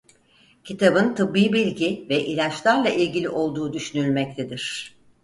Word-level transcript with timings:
Kitabın 0.63 1.15
tıbbi 1.15 1.53
bilgi 1.53 2.05
ve 2.09 2.25
ilaçlarla 2.25 2.89
ilgili 2.89 3.29
olduğu 3.29 3.73
düşünülmektedir. 3.73 4.95